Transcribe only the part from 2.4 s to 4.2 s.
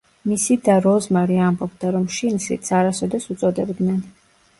სიდს არასოდეს უწოდებდნენ.